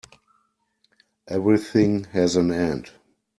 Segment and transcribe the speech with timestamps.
[1.27, 2.89] Everything has an end.